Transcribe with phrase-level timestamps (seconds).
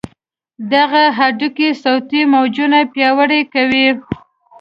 [0.73, 3.87] دغه هډوکي صوتي موجونه پیاوړي کوي.